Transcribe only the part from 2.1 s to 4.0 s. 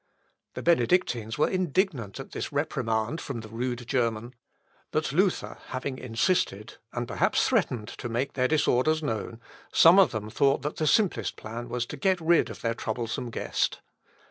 at this reprimand from the rude